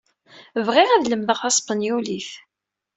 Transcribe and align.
Bɣiɣ 0.67 0.89
ad 0.91 1.05
lemdeɣ 1.07 1.37
taspenyulit. 1.41 2.29